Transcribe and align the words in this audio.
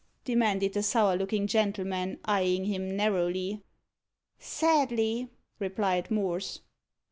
demanded 0.25 0.73
the 0.73 0.81
sour 0.81 1.15
looking 1.15 1.45
gentleman, 1.45 2.17
eyeing 2.25 2.65
him 2.65 2.95
narrowly. 2.97 3.61
"Sadly," 4.39 5.29
replied 5.59 6.09
Morse. 6.09 6.61